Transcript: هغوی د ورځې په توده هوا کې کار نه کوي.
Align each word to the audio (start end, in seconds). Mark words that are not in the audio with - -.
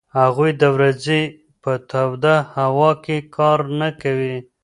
هغوی 0.19 0.51
د 0.61 0.63
ورځې 0.75 1.21
په 1.61 1.71
توده 1.89 2.35
هوا 2.57 2.91
کې 3.03 3.17
کار 3.35 3.59
نه 3.79 3.89
کوي. 4.01 4.37